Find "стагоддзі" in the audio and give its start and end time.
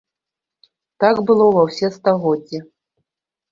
2.01-2.65